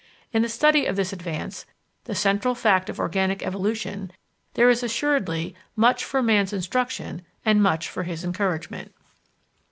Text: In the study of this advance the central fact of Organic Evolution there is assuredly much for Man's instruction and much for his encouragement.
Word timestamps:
In 0.33 0.41
the 0.41 0.49
study 0.49 0.87
of 0.87 0.95
this 0.95 1.13
advance 1.13 1.67
the 2.05 2.15
central 2.15 2.55
fact 2.55 2.89
of 2.89 2.99
Organic 2.99 3.45
Evolution 3.45 4.11
there 4.55 4.67
is 4.67 4.81
assuredly 4.81 5.53
much 5.75 6.03
for 6.03 6.23
Man's 6.23 6.53
instruction 6.53 7.21
and 7.45 7.61
much 7.61 7.87
for 7.87 8.01
his 8.01 8.23
encouragement. 8.23 8.95